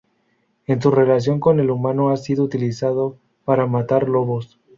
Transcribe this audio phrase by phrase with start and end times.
[0.65, 4.59] En su relación con el humano ha sido utilizado para matar lobos.